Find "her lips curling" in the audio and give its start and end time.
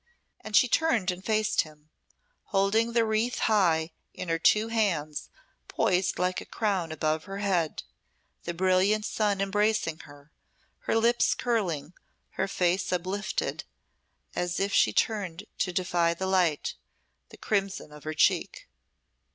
10.79-11.93